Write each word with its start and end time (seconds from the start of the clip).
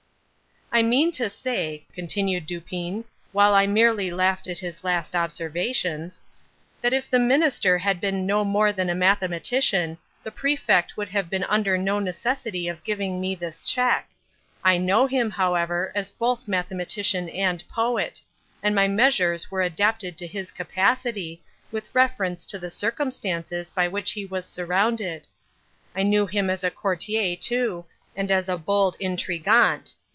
"I 0.73 0.81
mean 0.83 1.11
to 1.11 1.29
say," 1.29 1.85
continued 1.91 2.47
Dupin, 2.47 3.03
while 3.33 3.53
I 3.53 3.67
merely 3.67 4.09
laughed 4.09 4.47
at 4.47 4.59
his 4.59 4.85
last 4.85 5.17
observations, 5.17 6.23
"that 6.79 6.93
if 6.93 7.09
the 7.09 7.19
Minister 7.19 7.77
had 7.77 7.99
been 7.99 8.25
no 8.25 8.45
more 8.45 8.71
than 8.71 8.89
a 8.89 8.95
mathematician, 8.95 9.97
the 10.23 10.31
Prefect 10.31 10.95
would 10.95 11.09
have 11.09 11.29
been 11.29 11.43
under 11.43 11.77
no 11.77 11.99
necessity 11.99 12.69
of 12.69 12.85
giving 12.85 13.19
me 13.19 13.35
this 13.35 13.67
check. 13.69 14.11
I 14.63 14.77
know 14.77 15.07
him, 15.07 15.29
however, 15.31 15.91
as 15.93 16.09
both 16.09 16.47
mathematician 16.47 17.27
and 17.27 17.67
poet, 17.67 18.21
and 18.63 18.73
my 18.73 18.87
measures 18.87 19.51
were 19.51 19.61
adapted 19.63 20.17
to 20.19 20.25
his 20.25 20.53
capacity, 20.53 21.41
with 21.69 21.93
reference 21.93 22.45
to 22.45 22.57
the 22.57 22.71
circumstances 22.71 23.69
by 23.71 23.89
which 23.89 24.11
he 24.11 24.23
was 24.25 24.45
surrounded. 24.45 25.27
I 25.93 26.03
knew 26.03 26.27
him 26.27 26.49
as 26.49 26.63
a 26.63 26.71
courtier, 26.71 27.35
too, 27.35 27.83
and 28.15 28.31
as 28.31 28.47
a 28.47 28.57
bold 28.57 28.95
intriguant. 29.01 29.95